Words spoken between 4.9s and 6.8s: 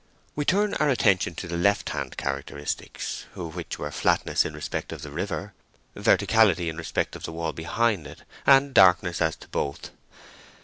of the river, verticality in